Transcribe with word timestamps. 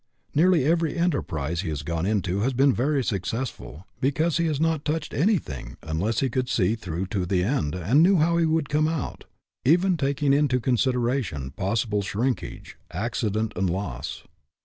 Nearly 0.33 0.65
every 0.65 0.97
enterprise 0.97 1.61
he 1.61 1.69
has 1.69 1.83
gone 1.83 2.07
into 2.07 2.39
has 2.39 2.53
been 2.53 2.73
very 2.73 3.03
successful, 3.03 3.85
because 3.99 4.37
he 4.37 4.47
has 4.47 4.59
not 4.59 4.83
touched 4.83 5.13
anything 5.13 5.77
unless 5.83 6.21
he 6.21 6.29
could 6.31 6.49
see 6.49 6.73
through 6.73 7.05
to 7.13 7.23
the 7.27 7.43
end 7.43 7.75
and 7.75 8.01
knew 8.01 8.15
how 8.17 8.37
he 8.37 8.47
would 8.47 8.67
come 8.67 8.87
out 8.87 9.25
(even 9.63 9.97
taking 9.97 10.33
into 10.33 10.59
consideration 10.59 11.53
possi 11.55 11.87
ble 11.87 12.01
shrinkage, 12.01 12.79
accident, 12.91 13.53
and 13.55 13.69
loss). 13.69 14.23